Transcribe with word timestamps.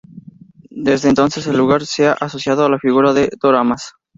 Desde 0.83 1.09
entonces 1.09 1.45
el 1.45 1.57
lugar 1.57 1.85
se 1.85 2.07
ha 2.07 2.13
asociado 2.13 2.65
a 2.65 2.69
la 2.71 2.79
figura 2.79 3.13
de 3.13 3.29
Doramas. 3.39 3.93